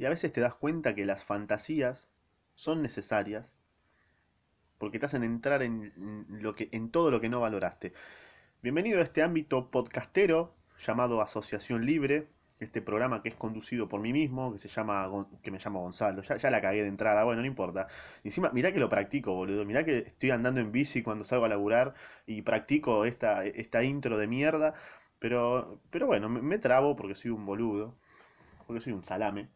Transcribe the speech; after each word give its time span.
y 0.00 0.06
a 0.06 0.08
veces 0.08 0.32
te 0.32 0.40
das 0.40 0.54
cuenta 0.54 0.94
que 0.94 1.04
las 1.04 1.24
fantasías 1.26 2.08
son 2.54 2.80
necesarias 2.80 3.52
porque 4.78 4.98
te 4.98 5.04
hacen 5.04 5.22
entrar 5.22 5.62
en, 5.62 5.92
lo 6.30 6.54
que, 6.54 6.70
en 6.72 6.90
todo 6.90 7.10
lo 7.10 7.20
que 7.20 7.28
no 7.28 7.38
valoraste. 7.38 7.92
Bienvenido 8.62 9.00
a 9.00 9.02
este 9.02 9.22
ámbito 9.22 9.70
podcastero 9.70 10.54
llamado 10.86 11.20
Asociación 11.20 11.84
Libre, 11.84 12.28
este 12.60 12.80
programa 12.80 13.22
que 13.22 13.28
es 13.28 13.34
conducido 13.34 13.90
por 13.90 14.00
mí 14.00 14.14
mismo, 14.14 14.54
que 14.54 14.58
se 14.58 14.68
llama 14.68 15.28
que 15.42 15.50
me 15.50 15.58
llamo 15.58 15.82
Gonzalo. 15.82 16.22
Ya, 16.22 16.50
la 16.50 16.62
cagué 16.62 16.80
de 16.80 16.88
entrada, 16.88 17.22
bueno, 17.24 17.42
no 17.42 17.46
importa. 17.46 17.86
Encima, 18.24 18.48
mirá 18.54 18.72
que 18.72 18.80
lo 18.80 18.88
practico, 18.88 19.34
boludo. 19.34 19.66
Mirá 19.66 19.84
que 19.84 19.98
estoy 19.98 20.30
andando 20.30 20.60
en 20.60 20.72
bici 20.72 21.02
cuando 21.02 21.26
salgo 21.26 21.44
a 21.44 21.48
laburar 21.50 21.92
y 22.26 22.40
practico 22.40 23.04
esta, 23.04 23.44
esta 23.44 23.82
intro 23.84 24.16
de 24.16 24.26
mierda. 24.26 24.72
Pero, 25.18 25.78
pero 25.90 26.06
bueno, 26.06 26.30
me, 26.30 26.40
me 26.40 26.56
trabo 26.58 26.96
porque 26.96 27.14
soy 27.14 27.32
un 27.32 27.44
boludo. 27.44 27.94
Porque 28.66 28.80
soy 28.80 28.94
un 28.94 29.04
salame. 29.04 29.50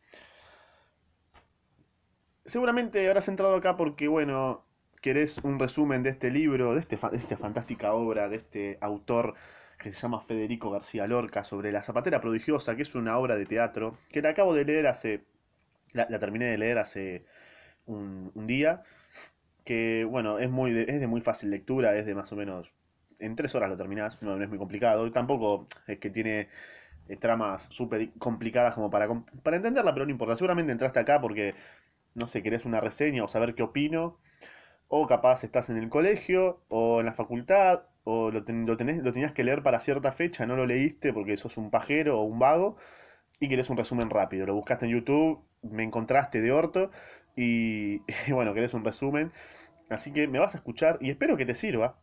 Seguramente 2.47 3.07
habrás 3.09 3.29
entrado 3.29 3.57
acá 3.57 3.77
porque, 3.77 4.07
bueno, 4.09 4.65
querés 5.01 5.39
un 5.39 5.59
resumen 5.59 6.03
de 6.03 6.11
este 6.11 6.31
libro, 6.31 6.75
de, 6.75 6.81
este, 6.81 6.97
de 6.97 7.17
esta 7.17 7.37
fantástica 7.37 7.95
obra, 7.95 8.29
de 8.29 8.37
este 8.37 8.79
autor 8.81 9.35
que 9.79 9.93
se 9.93 10.01
llama 10.01 10.21
Federico 10.21 10.71
García 10.71 11.07
Lorca, 11.07 11.45
sobre 11.45 11.73
La 11.73 11.83
Zapatera 11.83 12.21
Prodigiosa, 12.21 12.77
que 12.77 12.83
es 12.83 12.95
una 12.95 13.19
obra 13.19 13.37
de 13.37 13.47
teatro, 13.47 13.99
que 14.11 14.23
la 14.23 14.31
acabo 14.31 14.55
de 14.55 14.65
leer 14.65 14.87
hace, 14.87 15.25
la, 15.93 16.07
terminé 16.19 16.47
de 16.47 16.59
leer 16.59 16.79
hace 16.79 17.25
un, 17.87 18.33
día, 18.47 18.83
que 19.65 20.05
bueno, 20.05 20.39
es, 20.39 20.51
muy 20.51 20.73
de, 20.73 20.83
es 20.89 21.01
de 21.01 21.07
muy 21.07 21.21
fácil 21.21 21.51
lectura, 21.51 21.97
es 21.97 22.07
de 22.07 22.15
más 22.15 22.33
o 22.33 22.37
menos, 22.37 22.73
en 23.19 23.37
tres 23.37 23.55
horas 23.55 23.71
lo 23.71 23.77
terminás, 23.77 24.21
no, 24.23 24.41
es 24.43 24.49
muy 24.49 24.59
complicado, 24.59 25.07
y 25.07 25.11
tampoco 25.11 25.67
es 25.87 25.99
que 25.99 26.11
tiene 26.11 26.49
eh, 27.09 27.17
tramas 27.17 27.67
súper 27.71 28.11
complicadas 28.19 28.75
como 28.75 28.91
para, 28.91 29.09
para 29.43 29.57
entenderla, 29.57 29.93
pero 29.93 30.07
no 30.07 30.13
importa, 30.13 30.37
seguramente 30.37 30.73
entraste 30.73 31.01
acá 31.01 31.21
porque, 31.21 31.55
no 32.15 32.27
sé, 32.29 32.43
querés 32.43 32.65
una 32.65 32.81
reseña 32.81 33.25
o 33.25 33.29
saber 33.29 33.55
qué 33.55 33.63
opino, 33.63 34.19
o 34.89 35.07
capaz 35.07 35.45
estás 35.45 35.71
en 35.71 35.77
el 35.77 35.89
colegio, 35.89 36.61
o 36.69 37.01
en 37.01 37.07
la 37.07 37.15
facultad, 37.15 37.85
o 38.05 38.31
lo, 38.31 38.45
tenés, 38.45 39.03
lo 39.03 39.13
tenías 39.13 39.33
que 39.33 39.45
leer 39.45 39.63
para 39.63 39.81
cierta 39.81 40.13
fecha, 40.13 40.47
no 40.47 40.57
lo 40.57 40.67
leíste 40.67 41.13
porque 41.13 41.37
sos 41.37 41.57
un 41.57 41.71
pajero 41.71 42.21
o 42.21 42.25
un 42.25 42.39
vago, 42.39 42.77
y 43.41 43.49
querés 43.49 43.71
un 43.71 43.77
resumen 43.77 44.11
rápido. 44.11 44.47
Lo 44.47 44.55
buscaste 44.55 44.87
en 44.87 44.93
YouTube, 44.93 45.43
me 45.63 45.83
encontraste 45.83 46.41
de 46.41 46.53
orto, 46.53 46.91
y, 47.37 48.03
y 48.27 48.33
bueno, 48.33 48.55
querés 48.55 48.75
un 48.75 48.85
resumen. 48.85 49.33
Así 49.91 50.13
que 50.13 50.27
me 50.29 50.39
vas 50.39 50.55
a 50.55 50.59
escuchar 50.59 50.99
y 51.01 51.11
espero 51.11 51.37
que 51.37 51.47
te 51.47 51.55
sirva. 51.55 51.99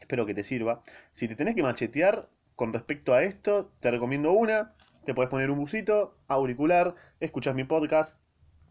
Espero 0.00 0.26
que 0.26 0.34
te 0.34 0.44
sirva. 0.44 0.82
Si 1.14 1.28
te 1.28 1.34
tenés 1.34 1.54
que 1.54 1.62
machetear 1.62 2.28
con 2.54 2.72
respecto 2.72 3.14
a 3.14 3.22
esto, 3.24 3.72
te 3.80 3.90
recomiendo 3.90 4.32
una. 4.32 4.74
Te 5.04 5.14
puedes 5.14 5.30
poner 5.30 5.50
un 5.50 5.58
busito, 5.58 6.16
auricular, 6.28 6.94
escuchas 7.20 7.54
mi 7.54 7.64
podcast. 7.64 8.16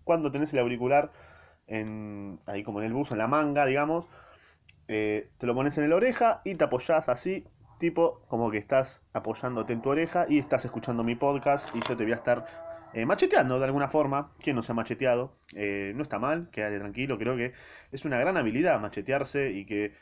Cuando 0.05 0.31
tenés 0.31 0.53
el 0.53 0.59
auricular, 0.59 1.11
en, 1.67 2.39
ahí 2.45 2.63
como 2.63 2.79
en 2.79 2.85
el 2.85 2.93
buzo, 2.93 3.15
en 3.15 3.17
la 3.17 3.27
manga, 3.27 3.65
digamos, 3.65 4.07
eh, 4.87 5.29
te 5.37 5.47
lo 5.47 5.53
pones 5.53 5.77
en 5.77 5.89
la 5.89 5.95
oreja 5.95 6.41
y 6.45 6.55
te 6.55 6.63
apoyas 6.63 7.09
así, 7.09 7.43
tipo 7.79 8.21
como 8.27 8.51
que 8.51 8.57
estás 8.57 9.01
apoyándote 9.13 9.73
en 9.73 9.81
tu 9.81 9.89
oreja 9.89 10.25
y 10.29 10.39
estás 10.39 10.63
escuchando 10.63 11.03
mi 11.03 11.15
podcast 11.15 11.75
y 11.75 11.81
yo 11.81 11.97
te 11.97 12.03
voy 12.03 12.13
a 12.13 12.17
estar 12.17 12.45
eh, 12.93 13.05
macheteando 13.05 13.59
de 13.59 13.65
alguna 13.65 13.89
forma. 13.89 14.31
Quien 14.39 14.55
no 14.55 14.61
se 14.61 14.71
ha 14.71 14.75
macheteado, 14.75 15.35
eh, 15.53 15.91
no 15.95 16.03
está 16.03 16.19
mal, 16.19 16.49
quédate 16.51 16.79
tranquilo, 16.79 17.17
creo 17.17 17.35
que 17.35 17.53
es 17.91 18.05
una 18.05 18.19
gran 18.19 18.37
habilidad 18.37 18.79
machetearse 18.79 19.51
y 19.51 19.65
que 19.65 19.93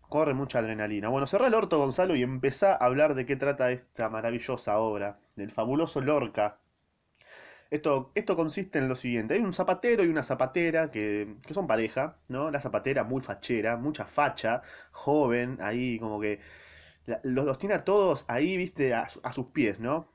corre 0.00 0.34
mucha 0.34 0.58
adrenalina. 0.58 1.08
Bueno, 1.08 1.26
cerrá 1.26 1.46
el 1.48 1.54
orto 1.54 1.78
Gonzalo 1.78 2.16
y 2.16 2.22
empezá 2.22 2.72
a 2.72 2.86
hablar 2.86 3.14
de 3.14 3.26
qué 3.26 3.36
trata 3.36 3.70
esta 3.70 4.08
maravillosa 4.08 4.78
obra, 4.78 5.18
del 5.36 5.50
fabuloso 5.50 6.00
Lorca, 6.00 6.58
esto, 7.70 8.12
esto 8.14 8.36
consiste 8.36 8.78
en 8.78 8.88
lo 8.88 8.96
siguiente, 8.96 9.34
hay 9.34 9.40
un 9.40 9.52
zapatero 9.52 10.04
y 10.04 10.08
una 10.08 10.22
zapatera 10.22 10.90
que, 10.90 11.36
que 11.46 11.54
son 11.54 11.66
pareja, 11.66 12.18
¿no? 12.28 12.50
La 12.50 12.60
zapatera 12.60 13.04
muy 13.04 13.22
fachera, 13.22 13.76
mucha 13.76 14.06
facha, 14.06 14.62
joven, 14.92 15.58
ahí 15.60 15.98
como 15.98 16.20
que 16.20 16.40
los, 17.06 17.44
los 17.46 17.58
tiene 17.58 17.74
a 17.74 17.84
todos 17.84 18.24
ahí, 18.28 18.56
viste, 18.56 18.94
a, 18.94 19.08
sus 19.08 19.46
pies, 19.46 19.80
¿no? 19.80 20.08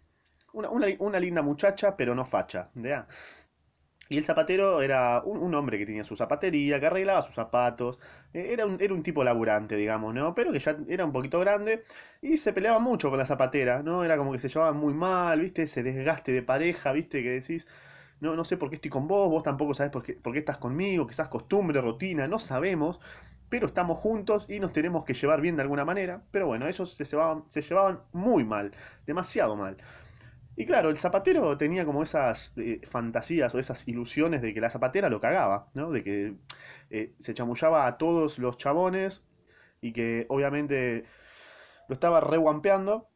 Una, 0.54 0.70
una, 0.70 0.88
una, 1.00 1.20
linda 1.20 1.42
muchacha, 1.42 1.96
pero 1.96 2.16
no 2.16 2.26
facha, 2.26 2.70
¿ya? 2.76 3.08
Y 4.10 4.18
el 4.18 4.26
zapatero 4.26 4.82
era 4.82 5.22
un, 5.24 5.54
hombre 5.54 5.78
que 5.78 5.86
tenía 5.86 6.04
su 6.04 6.16
zapatería, 6.18 6.80
que 6.80 6.88
arreglaba 6.88 7.22
sus 7.22 7.36
zapatos. 7.36 8.00
Eh, 8.34 8.50
era, 8.54 8.66
un, 8.66 8.82
era 8.82 8.94
un 8.94 9.04
tipo 9.04 9.24
laburante, 9.24 9.76
digamos, 9.76 10.16
¿no? 10.16 10.34
Pero 10.34 10.52
que 10.52 10.60
ya 10.60 10.76
era 10.88 11.06
un 11.06 11.12
poquito 11.12 11.40
grande 11.40 11.84
y 12.22 12.38
se 12.38 12.52
peleaba 12.52 12.80
mucho 12.80 13.12
con 13.12 13.20
la 13.20 13.28
zapatera, 13.28 13.84
¿no? 13.84 14.04
Era 14.04 14.18
como 14.18 14.32
que 14.32 14.40
se 14.40 14.50
llevaban 14.50 14.78
muy 14.78 14.94
mal, 14.96 15.40
¿viste? 15.42 15.64
Ese 15.64 15.84
desgaste 15.84 16.32
de 16.32 16.42
pareja, 16.42 16.92
¿viste? 16.92 17.22
Que 17.22 17.30
decís, 17.30 17.68
no, 18.20 18.36
no 18.36 18.44
sé 18.46 18.58
por 18.58 18.70
qué 18.70 18.76
estoy 18.76 18.90
con 18.92 19.08
vos, 19.08 19.30
vos 19.30 19.44
tampoco 19.44 19.76
sabés 19.76 19.92
por 19.92 20.04
qué, 20.04 20.14
por 20.14 20.34
qué 20.34 20.40
estás 20.40 20.58
conmigo, 20.58 21.06
quizás 21.08 21.28
costumbre, 21.30 21.80
rutina, 21.82 22.28
no 22.28 22.40
sabemos. 22.40 23.00
Pero 23.50 23.68
estamos 23.68 24.00
juntos 24.00 24.46
y 24.50 24.60
nos 24.60 24.74
tenemos 24.74 25.06
que 25.06 25.14
llevar 25.14 25.42
bien 25.42 25.56
de 25.56 25.64
alguna 25.64 25.86
manera. 25.86 26.22
Pero 26.32 26.48
bueno, 26.48 26.68
ellos 26.68 26.96
se 26.96 27.06
llevaban, 27.06 27.44
se 27.50 27.62
llevaban 27.62 28.00
muy 28.12 28.44
mal, 28.44 28.72
demasiado 29.06 29.56
mal. 29.56 29.78
Y 30.60 30.66
claro, 30.66 30.90
el 30.90 30.98
zapatero 30.98 31.58
tenía 31.58 31.86
como 31.86 32.04
esas 32.04 32.52
eh, 32.58 32.82
fantasías 32.92 33.56
o 33.56 33.60
esas 33.60 33.88
ilusiones 33.88 34.42
de 34.42 34.54
que 34.54 34.60
la 34.60 34.70
zapatera 34.70 35.08
lo 35.10 35.22
cagaba, 35.22 35.70
¿no? 35.74 35.90
De 35.90 36.04
que 36.04 36.36
eh, 36.90 37.14
se 37.18 37.34
chamullaba 37.34 37.88
a 37.88 37.98
todos 37.98 38.38
los 38.40 38.58
chabones 38.58 39.24
y 39.80 39.94
que 39.94 40.26
obviamente 40.28 41.06
lo 41.88 41.94
estaba 41.94 42.20
reguampeando, 42.20 43.08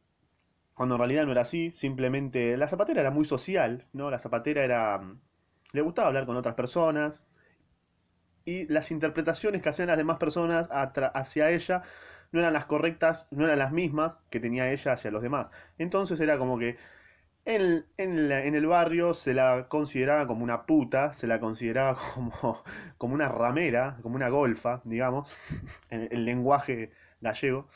cuando 0.72 0.94
en 0.94 1.00
realidad 1.00 1.26
no 1.26 1.32
era 1.32 1.42
así, 1.42 1.70
simplemente 1.72 2.56
la 2.56 2.66
zapatera 2.66 3.02
era 3.02 3.10
muy 3.10 3.26
social, 3.26 3.88
¿no? 3.92 4.10
La 4.10 4.18
zapatera 4.18 4.64
era... 4.64 5.02
le 5.74 5.80
gustaba 5.82 6.08
hablar 6.08 6.24
con 6.24 6.36
otras 6.36 6.54
personas 6.54 7.22
y 8.46 8.66
las 8.68 8.90
interpretaciones 8.90 9.60
que 9.60 9.68
hacían 9.68 9.88
las 9.88 9.98
demás 9.98 10.16
personas 10.16 10.70
hacia 10.70 11.50
ella 11.50 11.82
no 12.32 12.40
eran 12.40 12.54
las 12.54 12.64
correctas, 12.64 13.26
no 13.30 13.44
eran 13.44 13.58
las 13.58 13.70
mismas 13.70 14.16
que 14.30 14.40
tenía 14.40 14.72
ella 14.72 14.94
hacia 14.94 15.10
los 15.10 15.22
demás. 15.22 15.50
Entonces 15.76 16.18
era 16.20 16.38
como 16.38 16.58
que 16.58 16.78
en, 17.44 17.84
el 18.54 18.66
barrio 18.66 19.14
se 19.14 19.34
la 19.34 19.68
consideraba 19.68 20.26
como 20.26 20.44
una 20.44 20.66
puta, 20.66 21.12
se 21.12 21.26
la 21.26 21.40
consideraba 21.40 21.98
como, 22.14 22.62
como 22.98 23.14
una 23.14 23.28
ramera, 23.28 23.98
como 24.02 24.16
una 24.16 24.28
golfa, 24.28 24.80
digamos, 24.84 25.34
en 25.90 26.08
el 26.10 26.24
lenguaje 26.24 26.92
gallego. 27.20 27.68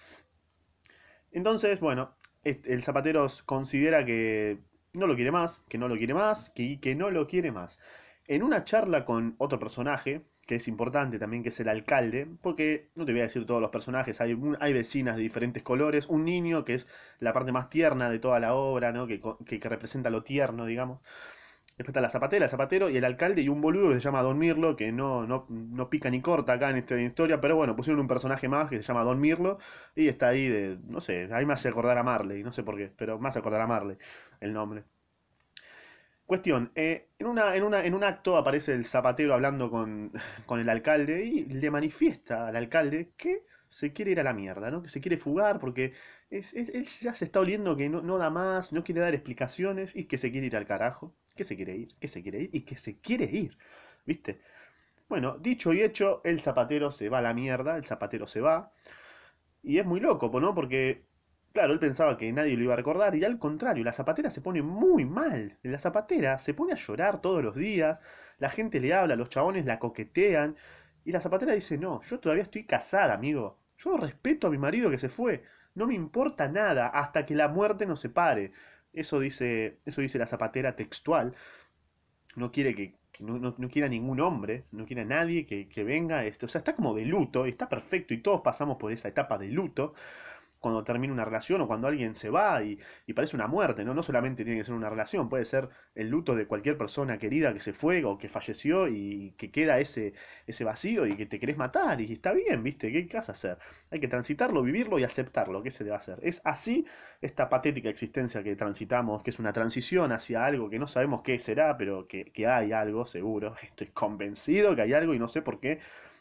Entonces, 1.33 1.81
bueno, 1.81 2.15
el 2.45 2.83
zapatero 2.83 3.27
considera 3.45 4.05
que 4.05 4.59
no 4.95 5.07
lo 5.07 5.15
quiere 5.15 5.31
más, 5.31 5.61
que 5.69 5.79
no 5.79 5.89
lo 5.89 5.97
quiere 5.97 6.15
más, 6.15 6.51
que 6.51 6.95
no 6.97 7.11
lo 7.11 7.27
quiere 7.27 7.53
más. 7.53 7.79
En 8.27 8.43
una 8.43 8.65
charla 8.65 9.05
con 9.05 9.35
otro 9.39 9.59
personaje, 9.59 10.23
que 10.49 10.57
es 10.57 10.67
importante 10.67 11.19
también, 11.19 11.43
que 11.43 11.51
es 11.51 11.61
el 11.61 11.69
alcalde, 11.69 12.27
porque 12.43 12.91
no 12.95 13.05
te 13.05 13.13
voy 13.13 13.21
a 13.21 13.25
decir 13.25 13.45
todos 13.47 13.61
los 13.61 13.71
personajes, 13.71 14.21
hay, 14.23 14.37
hay 14.61 14.73
vecinas 14.73 15.17
de 15.17 15.23
diferentes 15.23 15.63
colores, 15.63 16.07
un 16.09 16.25
niño 16.25 16.65
que 16.65 16.75
es 16.75 16.87
la 17.21 17.35
parte 17.35 17.53
más 17.53 17.69
tierna 17.69 18.09
de 18.11 18.19
toda 18.19 18.41
la 18.41 18.55
obra, 18.55 18.91
¿no? 18.93 19.07
que, 19.07 19.21
que, 19.21 19.69
representa 19.69 20.09
lo 20.11 20.23
tierno, 20.25 20.65
digamos. 20.65 21.01
Después 21.77 21.91
está 21.91 22.01
la 22.01 22.11
zapatera, 22.11 22.47
el 22.47 22.51
zapatero 22.51 22.89
y 22.91 22.97
el 22.97 23.05
alcalde 23.05 23.43
y 23.43 23.49
un 23.51 23.61
boludo 23.61 23.91
que 23.91 23.97
se 23.97 24.01
llama 24.01 24.23
Don 24.23 24.39
Mirlo, 24.39 24.75
que 24.77 24.91
no, 24.91 25.27
no, 25.27 25.47
no 25.51 25.91
pica 25.91 26.11
ni 26.11 26.23
corta 26.23 26.55
acá 26.55 26.71
en 26.71 26.79
esta 26.79 26.99
historia, 26.99 27.41
pero 27.43 27.57
bueno, 27.57 27.77
pusieron 27.77 28.01
un 28.01 28.09
personaje 28.09 28.49
más 28.49 28.71
que 28.71 28.79
se 28.79 28.83
llama 28.85 29.05
Don 29.05 29.21
Mirlo 29.21 29.59
y 29.95 30.09
está 30.09 30.29
ahí 30.29 30.49
de, 30.49 30.79
no 30.87 31.01
sé, 31.03 31.29
ahí 31.33 31.45
me 31.47 31.53
hace 31.55 31.69
acordar 31.69 31.99
a 31.99 32.03
Marley, 32.03 32.43
no 32.43 32.53
sé 32.53 32.63
por 32.63 32.77
qué, 32.79 32.91
pero 32.97 33.19
más 33.19 33.37
acordar 33.37 33.61
a 33.61 33.67
Marley 33.67 33.99
el 34.41 34.55
nombre. 34.55 34.85
Cuestión, 36.29 36.71
eh, 36.75 37.09
en, 37.19 37.27
un 37.95 38.05
acto 38.05 38.37
aparece 38.37 38.75
el 38.75 38.85
zapatero 38.85 39.33
hablando 39.33 39.71
con, 40.47 40.61
el 40.61 40.69
alcalde 40.69 41.25
y 41.25 41.47
le 41.47 41.71
manifiesta 41.71 42.49
al 42.49 42.57
alcalde 42.57 43.13
que 43.17 43.47
se 43.67 43.95
quiere 43.95 44.11
ir 44.11 44.21
a 44.21 44.25
la 44.25 44.35
mierda, 44.35 44.71
¿no? 44.71 44.83
Que 44.83 44.91
se 44.91 45.01
quiere 45.01 45.17
fugar 45.17 45.59
porque 45.59 45.95
él 46.29 46.87
ya 47.01 47.15
se 47.15 47.25
está 47.25 47.41
oliendo 47.41 47.79
que 47.79 47.89
no, 47.89 48.03
no, 48.03 48.19
da 48.19 48.29
más, 48.29 48.75
no 48.75 48.85
quiere 48.85 49.01
dar 49.01 49.15
explicaciones 49.15 49.97
y 49.97 50.05
que 50.05 50.19
se 50.19 50.31
quiere 50.31 50.49
ir 50.49 50.57
al 50.59 50.67
carajo, 50.67 51.15
que 51.35 51.45
se 51.45 51.57
quiere 51.57 51.77
ir, 51.77 51.95
que 51.99 52.09
se 52.09 52.23
quiere 52.23 52.41
ir 52.43 52.51
y 52.53 52.61
que 52.61 52.77
se 52.77 52.99
quiere 53.01 53.25
ir, 53.25 53.57
¿viste? 54.05 54.43
Bueno, 55.09 55.39
dicho 55.39 55.73
y 55.73 55.81
hecho, 55.81 56.21
el 56.25 56.43
zapatero 56.43 56.93
se 56.93 57.09
va 57.09 57.21
a 57.21 57.23
la 57.23 57.33
mierda, 57.33 57.79
el 57.79 57.87
zapatero 57.87 58.27
se 58.27 58.43
va. 58.43 58.71
Y 59.63 59.79
es 59.79 59.87
muy 59.87 60.01
loco, 60.01 60.29
¿no? 60.41 60.55
Porque 60.55 61.08
Claro, 61.53 61.73
él 61.73 61.79
pensaba 61.79 62.17
que 62.17 62.33
nadie 62.33 62.57
lo 62.57 62.65
iba 62.65 62.75
a 62.75 62.77
recordar 62.77 63.15
y 63.17 63.25
al 63.25 63.39
contrario, 63.39 63.83
la 63.85 63.93
zapatera 63.93 64.31
se 64.31 64.41
pone 64.41 64.63
muy 64.63 65.05
mal. 65.05 65.59
La 65.63 65.79
zapatera 65.79 66.39
se 66.39 66.55
pone 66.55 66.73
a 66.73 66.77
llorar 66.77 67.21
todos 67.21 67.43
los 67.43 67.55
días, 67.57 67.99
la 68.39 68.51
gente 68.51 68.81
le 68.81 68.95
habla, 68.95 69.17
los 69.17 69.29
chabones 69.31 69.65
la 69.67 69.79
coquetean 69.79 70.57
y 71.05 71.13
la 71.13 71.21
zapatera 71.21 71.55
dice, 71.55 71.79
no, 71.79 72.03
yo 72.03 72.21
todavía 72.21 72.45
estoy 72.45 72.65
casada, 72.65 73.15
amigo. 73.15 73.59
Yo 73.79 73.97
respeto 73.97 74.47
a 74.47 74.51
mi 74.51 74.59
marido 74.59 74.91
que 74.91 74.99
se 74.99 75.09
fue. 75.09 75.45
No 75.75 75.87
me 75.87 75.95
importa 75.95 76.49
nada 76.49 76.89
hasta 76.89 77.25
que 77.27 77.35
la 77.35 77.49
muerte 77.49 77.87
nos 77.87 78.01
separe. 78.01 78.53
Eso 78.93 79.19
dice, 79.21 79.79
eso 79.87 80.01
dice 80.01 80.19
la 80.19 80.27
zapatera 80.27 80.77
textual. 80.77 81.35
No 82.37 82.53
quiere 82.53 82.75
que, 82.75 82.95
no, 83.21 83.39
no, 83.39 83.69
quiera 83.69 83.89
ningún 83.89 84.21
hombre, 84.21 84.65
no 84.71 84.87
quiere 84.87 85.03
a 85.03 85.05
nadie 85.05 85.47
que, 85.47 85.69
que 85.69 85.85
venga 85.85 86.25
esto. 86.25 86.47
O 86.47 86.49
sea, 86.49 86.61
está 86.61 86.75
como 86.77 86.95
de 86.95 87.05
luto, 87.05 87.47
está 87.47 87.69
perfecto, 87.69 88.15
y 88.15 88.23
todos 88.23 88.43
pasamos 88.43 88.77
por 88.79 88.93
esa 88.93 89.09
etapa 89.09 89.39
de 89.39 89.49
luto 89.49 89.95
cuando 90.61 90.85
termina 90.85 91.13
una 91.13 91.25
relación 91.25 91.61
o 91.61 91.67
cuando 91.67 91.89
alguien 91.89 92.17
se 92.17 92.31
va 92.31 92.63
y, 92.63 92.79
parece 93.15 93.37
una 93.37 93.47
muerte, 93.47 93.85
¿no? 93.85 93.95
No 93.95 94.03
solamente 94.03 94.45
tiene 94.45 94.61
que 94.61 94.65
ser 94.65 94.75
una 94.75 94.91
relación, 94.91 95.29
puede 95.29 95.45
ser 95.45 95.69
el 95.95 96.09
luto 96.09 96.35
de 96.35 96.47
cualquier 96.47 96.77
persona 96.77 97.19
querida 97.19 97.53
que 97.53 97.61
se 97.61 97.73
fue 97.73 98.05
o 98.05 98.19
que 98.19 98.29
falleció 98.29 98.89
y 98.89 99.35
que 99.37 99.51
queda 99.51 99.81
ese, 99.81 100.15
ese 100.47 100.65
vacío 100.65 101.07
y 101.07 101.17
que 101.17 101.27
te 101.27 101.41
querés 101.41 101.57
matar 101.57 102.01
y 102.01 102.13
está 102.13 102.33
bien, 102.33 102.63
¿viste? 102.63 102.93
¿Qué 102.93 103.17
vas 103.17 103.29
a 103.29 103.33
hacer? 103.33 103.59
Hay 103.91 104.01
que 104.01 104.09
transitarlo, 104.09 104.63
vivirlo 104.63 104.99
y 104.99 105.05
aceptarlo, 105.05 105.63
¿qué 105.63 105.71
se 105.71 105.85
debe 105.85 105.97
hacer? 105.97 106.19
Es 106.23 106.41
así 106.45 106.87
esta 107.21 107.49
patética 107.49 107.89
existencia 107.89 108.43
que 108.43 108.57
transitamos, 108.57 109.23
que 109.23 109.31
es 109.31 109.39
una 109.39 109.53
transición 109.53 110.13
hacia 110.13 110.45
algo 110.45 110.71
que 110.71 110.79
no 110.79 110.87
sabemos 110.87 111.23
qué 111.23 111.39
será, 111.39 111.77
pero 111.77 112.07
que, 112.07 112.31
que 112.33 112.47
hay 112.47 112.73
algo, 112.73 113.07
seguro, 113.07 113.55
estoy 113.63 113.89
convencido 113.89 114.75
que 114.77 114.83
hay 114.83 114.93
algo 114.93 115.15
y 115.15 115.19
no 115.19 115.29
sé 115.29 115.43
por 115.43 115.61
qué 115.61 115.81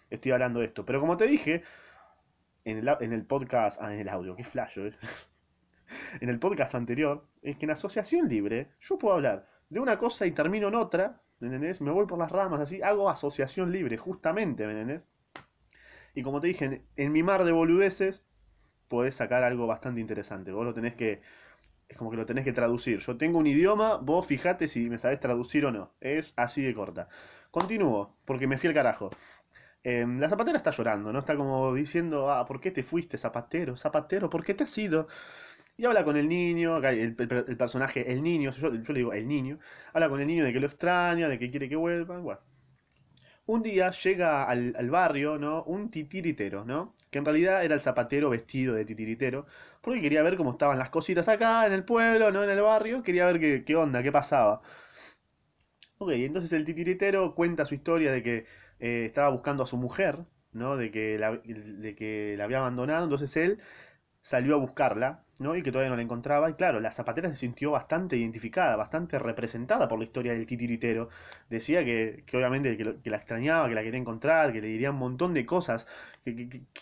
estoy 0.09 0.31
hablando 0.31 0.59
de 0.59 0.65
esto. 0.67 0.85
Pero 0.85 0.99
como 0.99 1.17
te 1.17 1.27
dije, 1.27 1.63
en 2.71 2.79
el, 2.79 2.97
en 2.99 3.13
el 3.13 3.25
podcast, 3.25 3.81
ah, 3.81 3.93
en 3.93 4.01
el 4.01 4.09
audio, 4.09 4.35
qué 4.35 4.43
flash, 4.43 4.77
¿eh? 4.77 4.91
en 6.21 6.29
el 6.29 6.37
podcast 6.37 6.75
anterior, 6.75 7.25
es 7.41 7.55
que 7.55 7.65
en 7.65 7.71
asociación 7.71 8.27
libre 8.27 8.71
yo 8.81 8.97
puedo 8.97 9.15
hablar 9.15 9.47
de 9.69 9.79
una 9.79 9.97
cosa 9.97 10.25
y 10.25 10.31
termino 10.31 10.67
en 10.67 10.75
otra, 10.75 11.21
¿me 11.39 11.47
entendés? 11.47 11.79
Me 11.79 11.91
voy 11.91 12.05
por 12.07 12.19
las 12.19 12.31
ramas 12.31 12.59
así, 12.59 12.81
hago 12.81 13.09
asociación 13.09 13.71
libre, 13.71 13.97
justamente, 13.97 14.65
¿me 14.65 14.73
entendés? 14.73 15.01
Y 16.13 16.23
como 16.23 16.41
te 16.41 16.47
dije, 16.47 16.81
en, 16.95 17.11
mi 17.11 17.23
mar 17.23 17.43
de 17.43 17.51
boludeces 17.51 18.23
podés 18.87 19.15
sacar 19.15 19.43
algo 19.43 19.67
bastante 19.67 20.01
interesante. 20.01 20.51
Vos 20.51 20.65
lo 20.65 20.73
tenés 20.73 20.95
que. 20.95 21.21
Es 21.87 21.95
como 21.95 22.09
que 22.09 22.17
lo 22.17 22.25
tenés 22.25 22.43
que 22.43 22.53
traducir. 22.53 22.99
Yo 22.99 23.17
tengo 23.17 23.37
un 23.37 23.45
idioma, 23.45 23.97
vos 23.97 24.25
fijate 24.25 24.67
si 24.67 24.89
me 24.89 24.97
sabés 24.97 25.19
traducir 25.19 25.63
o 25.67 25.71
no. 25.71 25.93
Es 26.01 26.33
así 26.35 26.63
de 26.63 26.73
corta. 26.73 27.07
Continúo, 27.51 28.17
porque 28.25 28.47
me 28.47 28.57
fui 28.57 28.67
al 28.67 28.73
carajo. 28.73 29.11
Em, 29.87 30.19
la 30.19 30.27
zapatera 30.29 30.57
está 30.57 30.71
llorando, 30.71 31.13
¿no? 31.13 31.19
Está 31.19 31.37
como 31.37 31.73
diciendo, 31.73 32.29
ah, 32.29 32.45
¿por 32.45 32.59
qué 32.59 32.71
te 32.71 32.83
fuiste, 32.83 33.17
zapatero? 33.17 33.77
Zapatero, 33.77 34.29
¿por 34.29 34.43
qué 34.43 34.53
te 34.53 34.65
has 34.65 34.77
ido? 34.77 35.07
Y 35.77 35.85
habla 35.85 36.03
con 36.03 36.17
el 36.17 36.27
niño, 36.27 36.77
el, 36.79 37.15
personaje, 37.15 38.11
el 38.11 38.21
niño, 38.21 38.51
yo, 38.51 38.69
le 38.71 38.81
digo 38.93 39.13
el 39.13 39.27
niño, 39.27 39.59
habla 39.93 40.09
con 40.09 40.19
el 40.19 40.27
niño 40.27 40.43
de 40.43 40.51
que 40.53 40.59
lo 40.59 40.67
extraña, 40.67 41.29
de 41.29 41.39
que 41.39 41.49
quiere 41.51 41.69
que 41.69 41.77
vuelva, 41.77 42.19
bueno. 42.19 42.41
Un 43.45 43.61
día 43.63 43.91
llega 43.91 44.43
al, 44.43 44.89
barrio, 44.89 45.37
¿no? 45.37 45.63
Un 45.63 45.89
titiritero, 45.89 46.65
¿no? 46.65 46.95
Que 47.09 47.19
en 47.19 47.25
realidad 47.25 47.63
era 47.63 47.75
el 47.75 47.81
zapatero 47.81 48.29
vestido 48.29 48.75
de 48.75 48.83
titiritero, 48.85 49.45
porque 49.81 50.01
quería 50.01 50.21
ver 50.23 50.35
cómo 50.37 50.51
estaban 50.51 50.79
las 50.79 50.89
cositas 50.89 51.29
acá, 51.29 51.65
en 51.65 51.73
el 51.73 51.85
pueblo, 51.85 52.31
¿no? 52.31 52.43
En 52.43 52.49
el 52.49 52.61
barrio, 52.61 53.03
quería 53.03 53.25
ver 53.27 53.39
qué, 53.39 53.63
qué 53.65 53.75
onda, 53.77 54.03
qué 54.03 54.11
pasaba. 54.11 54.61
Ok, 55.99 56.11
entonces 56.11 56.53
el 56.53 56.65
titiritero 56.65 57.33
cuenta 57.33 57.65
su 57.65 57.73
historia 57.73 58.11
de 58.11 58.21
que 58.21 58.45
eh, 58.79 59.05
estaba 59.05 59.29
buscando 59.29 59.63
a 59.63 59.67
su 59.67 59.77
mujer, 59.77 60.19
¿no? 60.53 60.77
De 60.77 60.91
que, 60.91 61.17
la, 61.17 61.31
de 61.37 61.95
que 61.95 62.35
la 62.37 62.45
había 62.45 62.59
abandonado, 62.59 63.03
entonces 63.05 63.35
él 63.37 63.59
salió 64.21 64.55
a 64.55 64.57
buscarla, 64.57 65.23
¿no? 65.39 65.55
Y 65.55 65.63
que 65.63 65.71
todavía 65.71 65.89
no 65.89 65.95
la 65.95 66.01
encontraba. 66.01 66.49
Y 66.49 66.53
claro, 66.55 66.79
la 66.81 66.91
zapatera 66.91 67.29
se 67.29 67.35
sintió 67.35 67.71
bastante 67.71 68.17
identificada, 68.17 68.75
bastante 68.75 69.19
representada 69.19 69.87
por 69.87 69.99
la 69.99 70.05
historia 70.05 70.33
del 70.33 70.45
titiritero. 70.45 71.09
Decía 71.49 71.85
que, 71.85 72.23
que 72.25 72.37
obviamente 72.37 72.75
que, 72.77 73.09
la 73.09 73.17
extrañaba, 73.17 73.69
que 73.69 73.75
la 73.75 73.83
quería 73.83 73.99
encontrar, 73.99 74.51
que 74.51 74.61
le 74.61 74.67
diría 74.67 74.91
un 74.91 74.97
montón 74.97 75.33
de 75.33 75.45
cosas, 75.45 75.87
que, 76.25 76.35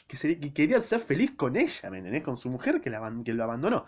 que, 0.08 0.54
quería 0.54 0.82
ser 0.82 1.02
feliz 1.02 1.32
con 1.36 1.56
ella, 1.56 1.90
¿me? 1.92 2.24
Con 2.24 2.38
su 2.38 2.50
mujer 2.50 2.82
que, 2.82 2.90
la, 2.90 3.14
que 3.24 3.34
lo 3.34 3.44
abandonó. 3.44 3.86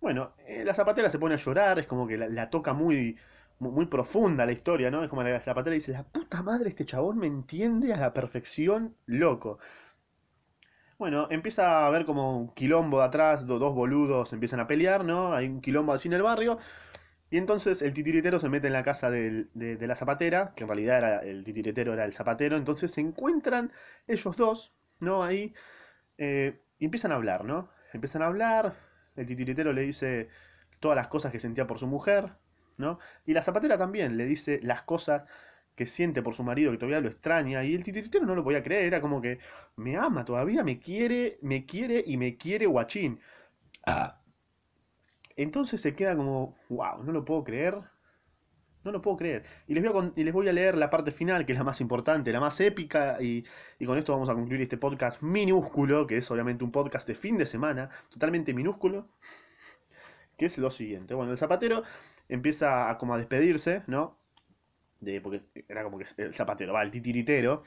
Bueno, 0.00 0.32
eh, 0.46 0.64
la 0.64 0.74
zapatera 0.74 1.10
se 1.10 1.18
pone 1.18 1.34
a 1.34 1.38
llorar, 1.38 1.78
es 1.78 1.86
como 1.86 2.06
que 2.06 2.16
la 2.16 2.48
toca 2.50 2.72
muy, 2.72 3.18
muy 3.60 3.86
profunda 3.86 4.46
la 4.46 4.52
historia, 4.52 4.90
¿no? 4.90 5.04
Es 5.04 5.10
como 5.10 5.22
la, 5.22 5.42
la 5.44 5.54
patera 5.54 5.74
dice, 5.74 5.92
la 5.92 6.02
puta 6.04 6.42
madre, 6.42 6.70
este 6.70 6.84
chabón 6.84 7.18
me 7.18 7.26
entiende 7.26 7.92
a 7.92 7.96
la 7.98 8.12
perfección, 8.12 8.96
loco. 9.06 9.58
Bueno, 10.98 11.28
empieza 11.30 11.84
a 11.84 11.86
haber 11.86 12.04
como 12.04 12.38
un 12.38 12.54
quilombo 12.54 12.98
de 12.98 13.06
atrás, 13.06 13.46
dos 13.46 13.74
boludos 13.74 14.32
empiezan 14.34 14.60
a 14.60 14.66
pelear, 14.66 15.04
¿no? 15.04 15.32
Hay 15.32 15.46
un 15.48 15.62
quilombo 15.62 15.94
así 15.94 16.08
en 16.08 16.14
el 16.14 16.22
barrio. 16.22 16.58
Y 17.30 17.38
entonces 17.38 17.80
el 17.82 17.94
titiritero 17.94 18.40
se 18.40 18.48
mete 18.48 18.66
en 18.66 18.74
la 18.74 18.82
casa 18.82 19.10
de, 19.10 19.48
la 19.54 19.96
zapatera, 19.96 20.52
que 20.54 20.64
en 20.64 20.68
realidad 20.68 20.98
era, 20.98 21.18
el 21.20 21.44
titiritero 21.44 21.94
era 21.94 22.04
el 22.04 22.12
zapatero. 22.12 22.56
Entonces 22.56 22.92
se 22.92 23.00
encuentran 23.00 23.72
ellos 24.08 24.36
dos, 24.36 24.74
¿no? 24.98 25.22
Ahí. 25.22 25.54
Eh, 26.18 26.60
y 26.78 26.84
empiezan 26.86 27.12
a 27.12 27.16
hablar, 27.16 27.44
¿no? 27.44 27.70
Empiezan 27.92 28.22
a 28.22 28.26
hablar. 28.26 28.74
El 29.16 29.26
titiritero 29.26 29.72
le 29.72 29.82
dice 29.82 30.28
todas 30.80 30.96
las 30.96 31.08
cosas 31.08 31.32
que 31.32 31.40
sentía 31.40 31.66
por 31.66 31.78
su 31.78 31.86
mujer. 31.86 32.32
Y 33.26 33.32
la 33.32 33.42
zapatera 33.42 33.78
también 33.78 34.16
le 34.16 34.26
dice 34.26 34.60
las 34.62 34.82
cosas 34.82 35.22
que 35.74 35.86
siente 35.86 36.22
por 36.22 36.34
su 36.34 36.42
marido, 36.42 36.70
que 36.72 36.78
todavía 36.78 37.00
lo 37.00 37.08
extraña, 37.08 37.64
y 37.64 37.74
el 37.74 37.84
titiritero 37.84 38.26
no 38.26 38.34
lo 38.34 38.44
podía 38.44 38.62
creer, 38.62 38.84
era 38.84 39.00
como 39.00 39.22
que 39.22 39.38
me 39.76 39.96
ama 39.96 40.24
todavía, 40.24 40.62
me 40.62 40.78
quiere, 40.78 41.38
me 41.42 41.64
quiere 41.64 42.04
y 42.06 42.16
me 42.16 42.36
quiere 42.36 42.66
guachín. 42.66 43.20
Ah. 43.86 44.20
Entonces 45.36 45.80
se 45.80 45.94
queda 45.94 46.16
como, 46.16 46.56
wow, 46.68 47.02
no 47.02 47.12
lo 47.12 47.24
puedo 47.24 47.44
creer, 47.44 47.80
no 48.84 48.92
lo 48.92 49.00
puedo 49.00 49.16
creer. 49.16 49.44
Y 49.66 49.74
les, 49.74 49.82
voy 49.90 50.04
a, 50.04 50.20
y 50.20 50.24
les 50.24 50.34
voy 50.34 50.48
a 50.48 50.52
leer 50.52 50.76
la 50.76 50.90
parte 50.90 51.12
final, 51.12 51.46
que 51.46 51.52
es 51.52 51.58
la 51.58 51.64
más 51.64 51.80
importante, 51.80 52.32
la 52.32 52.40
más 52.40 52.60
épica, 52.60 53.16
y, 53.20 53.44
y, 53.78 53.86
con 53.86 53.96
esto 53.98 54.12
vamos 54.12 54.28
a 54.28 54.34
concluir 54.34 54.62
este 54.62 54.76
podcast 54.76 55.22
minúsculo, 55.22 56.06
que 56.06 56.18
es 56.18 56.30
obviamente 56.30 56.64
un 56.64 56.72
podcast 56.72 57.06
de 57.06 57.14
fin 57.14 57.38
de 57.38 57.46
semana, 57.46 57.88
totalmente 58.10 58.52
minúsculo, 58.52 59.08
que 60.40 60.46
es 60.46 60.56
lo 60.56 60.70
siguiente. 60.70 61.12
Bueno, 61.12 61.32
el 61.32 61.38
zapatero 61.38 61.82
empieza 62.30 62.88
a 62.88 62.96
como 62.96 63.12
a 63.12 63.18
despedirse, 63.18 63.82
¿no? 63.86 64.16
De, 65.00 65.20
porque 65.20 65.42
era 65.68 65.84
como 65.84 65.98
que 65.98 66.06
el 66.16 66.34
zapatero, 66.34 66.72
va, 66.72 66.82
el 66.82 66.90
titiritero, 66.90 67.62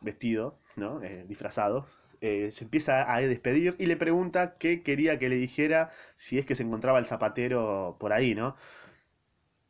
vestido, 0.00 0.58
¿no? 0.76 1.02
Eh, 1.02 1.26
disfrazado, 1.28 1.86
eh, 2.22 2.52
se 2.52 2.64
empieza 2.64 3.12
a 3.14 3.20
despedir 3.20 3.76
y 3.78 3.84
le 3.84 3.98
pregunta 3.98 4.56
qué 4.58 4.82
quería 4.82 5.18
que 5.18 5.28
le 5.28 5.36
dijera 5.36 5.90
si 6.16 6.38
es 6.38 6.46
que 6.46 6.54
se 6.54 6.62
encontraba 6.62 6.98
el 6.98 7.04
zapatero 7.04 7.98
por 8.00 8.14
ahí, 8.14 8.34
¿no? 8.34 8.56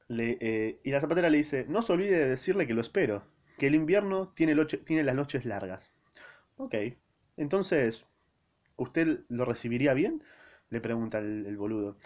Eh, 0.08 0.78
y 0.84 0.90
la 0.92 1.00
zapatera 1.00 1.30
le 1.30 1.38
dice, 1.38 1.66
no 1.68 1.82
se 1.82 1.92
olvide 1.92 2.16
de 2.16 2.28
decirle 2.28 2.68
que 2.68 2.74
lo 2.74 2.80
espero, 2.80 3.24
que 3.58 3.66
el 3.66 3.74
invierno 3.74 4.28
tiene, 4.36 4.54
tiene 4.64 5.02
las 5.02 5.16
noches 5.16 5.44
largas. 5.44 5.90
Ok, 6.58 6.76
entonces, 7.36 8.06
¿usted 8.76 9.20
lo 9.28 9.44
recibiría 9.44 9.94
bien? 9.94 10.22
Le 10.70 10.80
pregunta 10.80 11.18
el 11.18 11.56
boludo. 11.56 11.96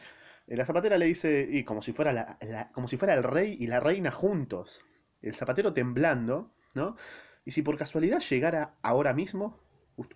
Eh, 0.47 0.57
la 0.57 0.67
zapatera 0.67 0.99
le 0.99 1.07
dice, 1.07 1.47
y 1.51 1.65
como 1.65 1.83
si 1.83 1.93
fuera, 1.93 2.13
la, 2.13 2.71
como 2.73 2.89
si 2.89 2.97
fuera 2.97 3.15
el 3.15 3.23
rey 3.23 3.57
y 3.59 3.67
la 3.67 3.81
reina 3.81 4.11
juntos. 4.11 4.81
El 5.23 5.35
zapatero 5.35 5.73
temblando, 5.73 6.51
¿no? 6.75 6.97
Y 7.45 7.53
si 7.53 7.63
por 7.63 7.77
casualidad 7.77 8.21
llegara 8.21 8.75
ahora 8.83 9.15
mismo, 9.15 9.59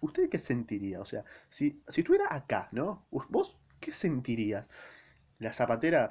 ¿usted 0.00 0.28
qué 0.28 0.38
sentiría? 0.38 1.00
O 1.00 1.04
sea, 1.04 1.24
si, 1.50 1.82
si 1.88 2.00
estuviera 2.02 2.34
acá, 2.34 2.68
¿no? 2.72 3.06
¿Vos 3.10 3.58
qué 3.80 3.92
sentirías? 3.92 4.66
La 5.38 5.52
zapatera, 5.52 6.10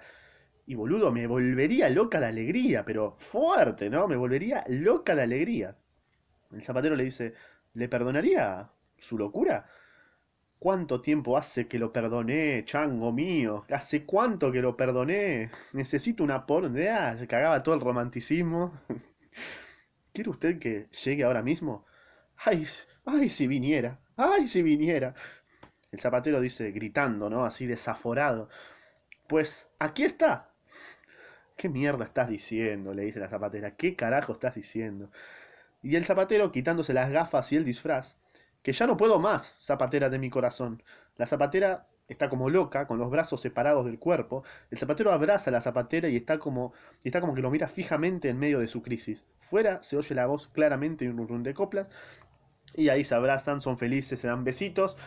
y 0.65 0.75
boludo, 0.75 1.11
me 1.11 1.27
volvería 1.27 1.89
loca 1.89 2.19
de 2.19 2.27
alegría, 2.27 2.85
pero 2.85 3.17
fuerte, 3.19 3.89
¿no? 3.89 4.07
Me 4.07 4.15
volvería 4.15 4.63
loca 4.67 5.15
de 5.15 5.23
alegría. 5.23 5.75
El 6.51 6.63
zapatero 6.63 6.95
le 6.95 7.05
dice, 7.05 7.33
¿le 7.73 7.89
perdonaría 7.89 8.69
su 8.97 9.17
locura? 9.17 9.67
¿Cuánto 10.59 11.01
tiempo 11.01 11.37
hace 11.37 11.67
que 11.67 11.77
lo 11.77 11.93
perdoné, 11.93 12.65
chango 12.65 13.11
mío? 13.11 13.65
¿Hace 13.69 14.05
cuánto 14.05 14.51
que 14.51 14.61
lo 14.61 14.75
perdoné? 14.75 15.51
Necesito 15.73 16.23
una 16.23 16.47
pornea. 16.47 17.15
Se 17.17 17.27
cagaba 17.27 17.61
todo 17.61 17.75
el 17.75 17.81
romanticismo. 17.81 18.73
¿Quiere 20.13 20.31
usted 20.31 20.57
que 20.57 20.87
llegue 21.03 21.23
ahora 21.23 21.43
mismo? 21.43 21.85
¡Ay, 22.37 22.65
ay, 23.05 23.29
si 23.29 23.45
viniera! 23.45 23.99
¡Ay, 24.15 24.47
si 24.47 24.63
viniera! 24.63 25.13
El 25.91 25.99
zapatero 25.99 26.41
dice, 26.41 26.71
gritando, 26.71 27.29
¿no? 27.29 27.45
Así 27.45 27.67
desaforado. 27.67 28.49
Pues, 29.27 29.69
aquí 29.77 30.03
está. 30.03 30.49
¿Qué 31.55 31.69
mierda 31.69 32.05
estás 32.05 32.29
diciendo? 32.29 32.93
le 32.95 33.03
dice 33.03 33.19
la 33.19 33.29
zapatera. 33.29 33.75
¿Qué 33.75 33.95
carajo 33.95 34.33
estás 34.33 34.55
diciendo? 34.55 35.11
Y 35.83 35.95
el 35.95 36.05
zapatero, 36.05 36.51
quitándose 36.51 36.93
las 36.93 37.11
gafas 37.11 37.51
y 37.51 37.57
el 37.57 37.65
disfraz, 37.65 38.17
que 38.67 38.73
ya 38.73 38.85
no 38.85 38.97
puedo 38.97 39.17
más, 39.17 39.55
zapatera 39.61 40.09
de 40.09 40.19
mi 40.19 40.29
corazón. 40.29 40.83
La 41.15 41.25
zapatera 41.25 41.87
está 42.09 42.27
como 42.27 42.49
loca, 42.49 42.85
con 42.85 42.99
los 42.99 43.09
brazos 43.09 43.39
separados 43.39 43.85
del 43.85 43.97
cuerpo. 43.97 44.43
El 44.69 44.77
zapatero 44.77 45.13
abraza 45.13 45.51
a 45.51 45.53
la 45.53 45.61
zapatera 45.61 46.09
y 46.09 46.17
está 46.17 46.37
como, 46.37 46.73
y 47.01 47.07
está 47.07 47.21
como 47.21 47.33
que 47.33 47.41
lo 47.41 47.49
mira 47.49 47.69
fijamente 47.69 48.27
en 48.27 48.37
medio 48.37 48.59
de 48.59 48.67
su 48.67 48.81
crisis. 48.81 49.23
Fuera 49.49 49.81
se 49.83 49.95
oye 49.95 50.13
la 50.13 50.25
voz 50.25 50.49
claramente 50.49 51.05
y 51.05 51.07
un 51.07 51.25
run 51.29 51.43
de 51.43 51.53
coplas. 51.53 51.87
Y 52.73 52.89
ahí 52.89 53.05
se 53.05 53.15
abrazan, 53.15 53.61
son 53.61 53.77
felices, 53.77 54.19
se 54.19 54.27
dan 54.27 54.43
besitos. 54.43 54.97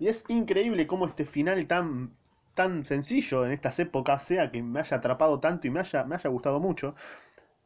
Y 0.00 0.08
es 0.08 0.24
increíble 0.26 0.88
cómo 0.88 1.06
este 1.06 1.24
final 1.24 1.68
tan, 1.68 2.16
tan 2.54 2.84
sencillo 2.84 3.46
en 3.46 3.52
estas 3.52 3.78
épocas 3.78 4.24
sea 4.24 4.50
que 4.50 4.60
me 4.60 4.80
haya 4.80 4.96
atrapado 4.96 5.38
tanto 5.38 5.68
y 5.68 5.70
me 5.70 5.78
haya, 5.78 6.02
me 6.02 6.16
haya 6.16 6.30
gustado 6.30 6.58
mucho. 6.58 6.96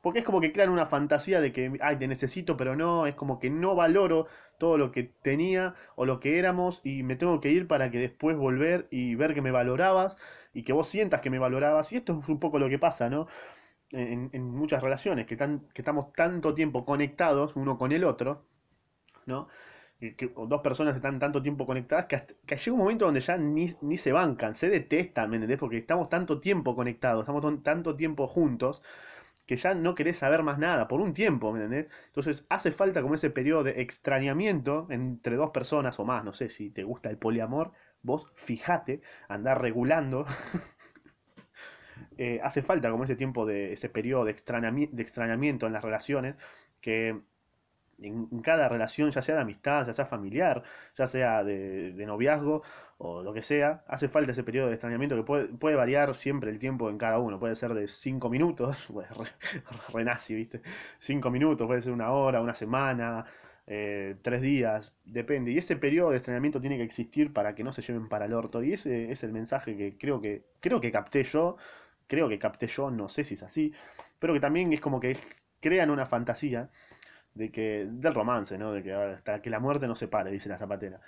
Porque 0.02 0.18
es 0.18 0.24
como 0.24 0.40
que 0.40 0.52
crean 0.52 0.70
una 0.70 0.86
fantasía 0.86 1.40
de 1.40 1.52
que, 1.52 1.78
ay, 1.80 1.96
te 1.96 2.08
necesito, 2.08 2.56
pero 2.56 2.76
no, 2.76 3.06
es 3.06 3.14
como 3.14 3.38
que 3.38 3.50
no 3.50 3.76
valoro 3.76 4.26
todo 4.58 4.76
lo 4.76 4.90
que 4.92 5.04
tenía 5.22 5.74
o 5.94 6.04
lo 6.04 6.20
que 6.20 6.38
éramos 6.38 6.80
y 6.84 7.04
me 7.04 7.16
tengo 7.16 7.40
que 7.40 7.50
ir 7.50 7.68
para 7.68 7.90
que 7.90 7.98
después 7.98 8.36
volver 8.36 8.88
y 8.90 9.14
ver 9.14 9.32
que 9.32 9.42
me 9.42 9.52
valorabas 9.52 10.16
y 10.52 10.64
que 10.64 10.72
vos 10.72 10.88
sientas 10.88 11.20
que 11.20 11.30
me 11.30 11.38
valorabas. 11.38 11.92
Y 11.92 11.96
esto 11.96 12.18
es 12.20 12.28
un 12.28 12.40
poco 12.40 12.58
lo 12.58 12.68
que 12.68 12.80
pasa, 12.80 13.08
¿no? 13.08 13.28
En, 13.92 14.30
muchas 14.44 14.82
relaciones, 14.82 15.26
que, 15.26 15.36
tan, 15.36 15.60
que 15.74 15.82
estamos 15.82 16.12
tanto 16.14 16.54
tiempo 16.54 16.84
conectados 16.84 17.54
uno 17.56 17.78
con 17.78 17.92
el 17.92 18.04
otro, 18.04 18.44
¿no? 19.26 19.48
que, 20.00 20.32
dos 20.34 20.60
personas 20.62 20.96
están 20.96 21.18
tanto 21.18 21.42
tiempo 21.42 21.66
conectadas 21.66 22.06
que, 22.06 22.56
llega 22.56 22.72
un 22.72 22.78
momento 22.78 23.04
donde 23.04 23.20
ya 23.20 23.36
ni, 23.36 23.74
ni 23.82 23.98
se 23.98 24.12
bancan, 24.12 24.54
se 24.54 24.68
detestan, 24.68 25.30
¿me 25.30 25.36
entendés? 25.36 25.58
Porque 25.58 25.78
estamos 25.78 26.08
tanto 26.08 26.40
tiempo 26.40 26.74
conectados, 26.74 27.22
estamos 27.22 27.62
tanto 27.62 27.94
tiempo 27.94 28.26
juntos 28.26 28.82
que 29.52 29.56
ya 29.58 29.74
no 29.74 29.94
querés 29.94 30.16
saber 30.16 30.42
más 30.42 30.58
nada 30.58 30.88
por 30.88 31.02
un 31.02 31.12
tiempo, 31.12 31.52
¿me 31.52 31.62
entendés? 31.62 31.92
Entonces 32.06 32.46
hace 32.48 32.72
falta 32.72 33.02
como 33.02 33.16
ese 33.16 33.28
periodo 33.28 33.64
de 33.64 33.82
extrañamiento 33.82 34.86
entre 34.88 35.36
dos 35.36 35.50
personas 35.50 36.00
o 36.00 36.06
más, 36.06 36.24
no 36.24 36.32
sé 36.32 36.48
si 36.48 36.70
te 36.70 36.84
gusta 36.84 37.10
el 37.10 37.18
poliamor, 37.18 37.72
vos 38.00 38.32
fijate, 38.34 39.02
andar 39.28 39.60
regulando, 39.60 40.24
eh, 42.16 42.40
hace 42.42 42.62
falta 42.62 42.90
como 42.90 43.04
ese 43.04 43.14
tiempo 43.14 43.44
de 43.44 43.74
ese 43.74 43.90
periodo 43.90 44.24
de 44.24 44.32
de 44.32 45.02
extrañamiento 45.02 45.66
en 45.66 45.74
las 45.74 45.84
relaciones 45.84 46.36
que 46.80 47.20
en, 48.00 48.26
cada 48.40 48.68
relación, 48.68 49.10
ya 49.10 49.22
sea 49.22 49.36
de 49.36 49.42
amistad, 49.42 49.86
ya 49.86 49.92
sea 49.92 50.06
familiar, 50.06 50.62
ya 50.96 51.08
sea 51.08 51.44
de, 51.44 51.92
de 51.92 52.06
noviazgo 52.06 52.62
o 52.98 53.22
lo 53.22 53.32
que 53.32 53.42
sea, 53.42 53.82
hace 53.88 54.08
falta 54.08 54.32
ese 54.32 54.44
periodo 54.44 54.68
de 54.68 54.74
extrañamiento 54.74 55.16
que 55.16 55.22
puede, 55.24 55.46
puede 55.46 55.76
variar 55.76 56.14
siempre 56.14 56.50
el 56.50 56.58
tiempo 56.58 56.88
en 56.88 56.98
cada 56.98 57.18
uno. 57.18 57.38
Puede 57.40 57.56
ser 57.56 57.74
de 57.74 57.88
5 57.88 58.30
minutos, 58.30 58.86
pues, 59.92 60.08
¿viste? 60.28 60.62
5 61.00 61.30
minutos, 61.30 61.66
puede 61.66 61.82
ser 61.82 61.92
una 61.92 62.12
hora, 62.12 62.40
una 62.40 62.54
semana, 62.54 63.26
eh, 63.66 64.16
tres 64.22 64.42
días, 64.42 64.92
depende. 65.04 65.52
Y 65.52 65.58
ese 65.58 65.76
periodo 65.76 66.10
de 66.10 66.16
extrañamiento 66.16 66.60
tiene 66.60 66.76
que 66.76 66.82
existir 66.82 67.32
para 67.32 67.54
que 67.54 67.64
no 67.64 67.72
se 67.72 67.82
lleven 67.82 68.08
para 68.08 68.26
el 68.26 68.34
orto. 68.34 68.62
Y 68.62 68.72
ese 68.72 69.10
es 69.12 69.22
el 69.22 69.32
mensaje 69.32 69.76
que 69.76 69.96
creo 69.98 70.20
que, 70.20 70.44
creo 70.60 70.80
que 70.80 70.92
capté 70.92 71.24
yo, 71.24 71.56
creo 72.06 72.28
que 72.28 72.38
capté 72.38 72.66
yo, 72.66 72.90
no 72.90 73.08
sé 73.08 73.24
si 73.24 73.34
es 73.34 73.42
así, 73.42 73.72
pero 74.18 74.34
que 74.34 74.40
también 74.40 74.72
es 74.72 74.80
como 74.80 75.00
que 75.00 75.16
crean 75.60 75.90
una 75.90 76.06
fantasía 76.06 76.70
de 77.34 77.50
que 77.50 77.86
del 77.90 78.14
romance, 78.14 78.58
¿no? 78.58 78.72
De 78.72 78.82
que 78.82 78.92
hasta 78.92 79.40
que 79.42 79.50
la 79.50 79.60
muerte 79.60 79.86
nos 79.86 79.98
separe, 79.98 80.30
dice 80.30 80.48
la 80.48 80.58
zapatera. 80.58 81.00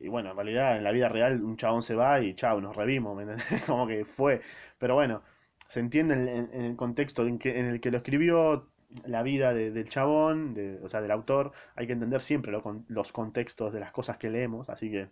Y 0.00 0.08
bueno, 0.08 0.30
en 0.30 0.36
realidad 0.36 0.76
en 0.76 0.84
la 0.84 0.92
vida 0.92 1.08
real 1.08 1.42
un 1.42 1.56
chabón 1.56 1.82
se 1.82 1.94
va 1.94 2.20
y 2.20 2.34
chao, 2.34 2.60
nos 2.60 2.76
revimos, 2.76 3.16
¿me 3.16 3.22
entendés? 3.22 3.62
Como 3.66 3.86
que 3.86 4.04
fue. 4.04 4.40
Pero 4.78 4.94
bueno, 4.94 5.22
se 5.68 5.80
entiende 5.80 6.14
en, 6.14 6.50
el 6.64 6.76
contexto 6.76 7.26
en, 7.26 7.38
que, 7.38 7.58
en 7.58 7.66
el 7.66 7.80
que 7.80 7.90
lo 7.90 7.98
escribió, 7.98 8.68
la 9.06 9.22
vida 9.22 9.54
de- 9.54 9.70
del 9.70 9.88
chabón, 9.88 10.54
de- 10.54 10.80
o 10.82 10.88
sea, 10.88 11.00
del 11.00 11.10
autor. 11.12 11.52
Hay 11.76 11.86
que 11.86 11.92
entender 11.94 12.20
siempre 12.22 12.60
con- 12.62 12.84
los 12.88 13.12
contextos 13.12 13.72
de 13.72 13.80
las 13.80 13.92
cosas 13.92 14.18
que 14.18 14.30
leemos, 14.30 14.68
así 14.70 14.90
que 14.90 15.08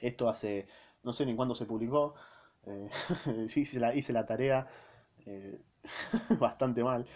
esto 0.00 0.28
hace, 0.28 0.66
no 1.02 1.12
sé 1.12 1.26
ni 1.26 1.34
cuándo 1.34 1.54
se 1.54 1.66
publicó, 1.66 2.14
eh, 2.66 2.88
sí 3.48 3.60
hice 3.62 3.80
la, 3.80 3.92
la 3.94 4.26
tarea 4.26 4.66
eh, 5.26 5.60
bastante 6.40 6.82
mal. 6.84 7.06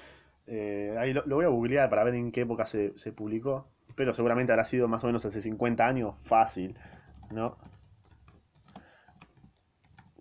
Eh, 0.50 0.96
ahí 0.98 1.12
lo, 1.14 1.24
voy 1.24 1.44
a 1.46 1.48
googlear 1.48 1.88
para 1.90 2.04
ver 2.04 2.14
en 2.16 2.32
qué 2.32 2.42
época 2.42 2.66
se, 2.66 2.98
se 2.98 3.12
publicó, 3.12 3.68
pero 3.94 4.14
seguramente 4.14 4.52
habrá 4.52 4.64
sido 4.66 4.88
más 4.88 5.04
o 5.04 5.06
menos 5.06 5.24
hace 5.24 5.42
50 5.42 5.86
años, 5.86 6.16
fácil, 6.24 6.76
¿no? 7.30 7.56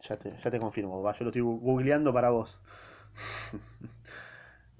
Ya 0.07 0.17
te, 0.17 0.31
ya 0.43 0.49
te 0.51 0.59
confirmo, 0.59 1.01
va, 1.01 1.13
yo 1.13 1.23
lo 1.25 1.29
estoy 1.29 1.41
googleando 1.41 2.13
para 2.13 2.29
vos. 2.29 2.59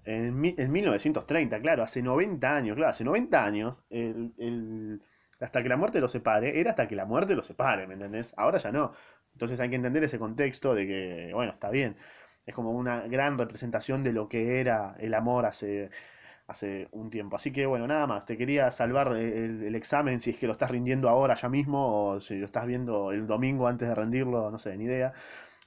En, 0.06 0.44
en 0.58 0.72
1930, 0.72 1.60
claro, 1.62 1.84
hace 1.84 2.02
90 2.02 2.56
años, 2.56 2.76
claro, 2.76 2.92
hace 2.92 3.04
90 3.04 3.44
años, 3.46 3.78
el, 3.90 4.34
el- 4.38 5.02
hasta 5.40 5.62
que 5.64 5.70
la 5.70 5.78
muerte 5.78 6.00
lo 6.02 6.08
separe, 6.10 6.60
era 6.60 6.72
hasta 6.72 6.88
que 6.88 6.96
la 6.96 7.06
muerte 7.06 7.36
lo 7.36 7.44
separe, 7.44 7.88
¿me 7.88 7.94
entendés? 7.94 8.34
Ahora 8.38 8.58
ya 8.60 8.72
no. 8.72 8.92
Entonces 9.34 9.60
hay 9.60 9.70
que 9.70 9.76
entender 9.76 10.04
ese 10.04 10.20
contexto 10.20 10.74
de 10.74 10.88
que, 10.88 11.32
bueno, 11.34 11.52
está 11.54 11.70
bien. 11.70 11.96
Es 12.50 12.56
como 12.56 12.72
una 12.72 13.02
gran 13.08 13.38
representación 13.38 14.04
de 14.04 14.12
lo 14.12 14.28
que 14.28 14.60
era 14.60 14.96
el 15.00 15.14
amor 15.14 15.46
hace, 15.46 15.92
hace 16.48 16.88
un 16.92 17.10
tiempo. 17.12 17.36
Así 17.38 17.52
que, 17.54 17.66
bueno, 17.68 17.88
nada 17.88 18.08
más. 18.08 18.26
Te 18.26 18.38
quería 18.38 18.72
salvar 18.72 19.10
el, 19.18 19.64
el 19.64 19.76
examen 19.76 20.20
si 20.20 20.32
es 20.32 20.38
que 20.38 20.48
lo 20.48 20.54
estás 20.54 20.72
rindiendo 20.72 21.10
ahora 21.10 21.36
ya 21.36 21.50
mismo 21.50 22.10
o 22.14 22.22
si 22.22 22.38
lo 22.40 22.46
estás 22.46 22.66
viendo 22.68 23.12
el 23.12 23.28
domingo 23.28 23.68
antes 23.68 23.88
de 23.90 23.96
rendirlo, 23.96 24.50
no 24.52 24.60
sé, 24.60 24.76
ni 24.78 24.86
idea. 24.86 25.14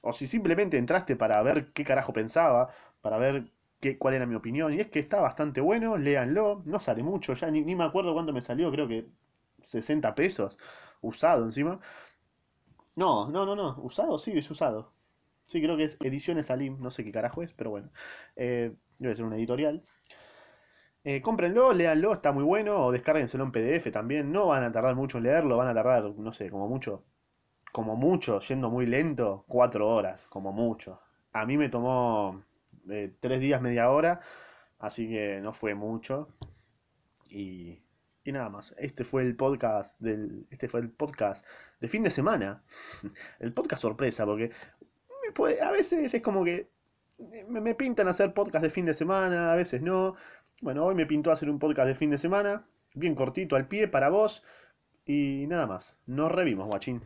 O 0.01 0.13
si 0.13 0.27
simplemente 0.27 0.77
entraste 0.77 1.15
para 1.15 1.41
ver 1.43 1.71
qué 1.73 1.83
carajo 1.85 2.13
pensaba, 2.13 2.69
para 3.01 3.17
ver 3.17 3.45
qué, 3.79 3.97
cuál 3.97 4.15
era 4.15 4.25
mi 4.25 4.35
opinión. 4.35 4.73
Y 4.73 4.81
es 4.81 4.87
que 4.89 4.99
está 4.99 5.21
bastante 5.21 5.61
bueno, 5.61 5.97
léanlo. 5.97 6.63
No 6.65 6.79
sale 6.79 7.03
mucho, 7.03 7.33
ya 7.35 7.49
ni, 7.51 7.61
ni 7.61 7.75
me 7.75 7.85
acuerdo 7.85 8.13
cuánto 8.13 8.33
me 8.33 8.41
salió, 8.41 8.71
creo 8.71 8.87
que 8.89 9.07
60 9.63 10.15
pesos. 10.15 10.57
Usado 11.01 11.45
encima. 11.45 11.79
No, 12.95 13.29
no, 13.29 13.45
no, 13.45 13.55
no. 13.55 13.75
Usado, 13.83 14.17
sí, 14.19 14.31
es 14.37 14.49
usado. 14.51 14.91
Sí, 15.47 15.61
creo 15.61 15.77
que 15.77 15.85
es 15.85 15.97
Ediciones 16.01 16.47
Salim, 16.47 16.79
no 16.79 16.91
sé 16.91 17.03
qué 17.03 17.11
carajo 17.11 17.43
es, 17.43 17.53
pero 17.53 17.69
bueno. 17.69 17.91
Eh, 18.35 18.73
debe 18.97 19.15
ser 19.15 19.25
una 19.25 19.35
editorial. 19.37 19.83
Eh, 21.05 21.21
cómprenlo, 21.21 21.73
léanlo, 21.73 22.13
está 22.13 22.31
muy 22.31 22.43
bueno, 22.43 22.85
o 22.85 22.91
descárguenselo 22.91 23.43
en 23.43 23.51
PDF 23.51 23.91
también. 23.91 24.31
No 24.31 24.47
van 24.47 24.63
a 24.63 24.71
tardar 24.71 24.95
mucho 24.95 25.17
en 25.17 25.25
leerlo, 25.25 25.57
van 25.57 25.67
a 25.67 25.73
tardar, 25.73 26.03
no 26.15 26.31
sé, 26.31 26.49
como 26.49 26.67
mucho, 26.67 27.03
como 27.73 27.95
mucho, 27.95 28.39
yendo 28.39 28.69
muy 28.69 28.85
lento, 28.85 29.45
cuatro 29.47 29.89
horas, 29.89 30.25
como 30.29 30.53
mucho. 30.53 31.01
A 31.33 31.45
mí 31.45 31.57
me 31.57 31.69
tomó 31.69 32.43
eh, 32.89 33.13
tres 33.19 33.41
días, 33.41 33.61
media 33.61 33.89
hora, 33.89 34.21
así 34.79 35.07
que 35.09 35.39
no 35.41 35.53
fue 35.53 35.75
mucho. 35.75 36.29
Y, 37.29 37.83
y 38.23 38.31
nada 38.31 38.49
más. 38.49 38.73
Este 38.77 39.03
fue 39.03 39.23
el 39.23 39.35
podcast 39.35 39.99
del, 39.99 40.47
este 40.51 40.69
fue 40.69 40.79
el 40.81 40.89
podcast 40.91 41.45
de 41.81 41.87
fin 41.89 42.03
de 42.03 42.11
semana. 42.11 42.63
El 43.39 43.53
podcast 43.53 43.81
sorpresa, 43.81 44.25
porque 44.25 44.51
a 45.61 45.71
veces 45.71 46.13
es 46.13 46.21
como 46.21 46.43
que 46.43 46.69
me, 47.47 47.61
me 47.61 47.75
pintan 47.75 48.07
hacer 48.07 48.33
podcast 48.33 48.63
de 48.63 48.69
fin 48.69 48.85
de 48.85 48.93
semana, 48.93 49.51
a 49.51 49.55
veces 49.55 49.81
no. 49.81 50.15
Bueno, 50.61 50.85
hoy 50.85 50.95
me 50.95 51.05
pintó 51.05 51.31
hacer 51.31 51.49
un 51.49 51.59
podcast 51.59 51.87
de 51.87 51.95
fin 51.95 52.09
de 52.09 52.17
semana, 52.17 52.65
bien 52.93 53.15
cortito 53.15 53.55
al 53.55 53.67
pie 53.67 53.87
para 53.87 54.09
vos. 54.09 54.43
Y 55.05 55.45
nada 55.47 55.67
más. 55.67 55.95
Nos 56.05 56.31
revimos, 56.31 56.67
guachín. 56.67 57.01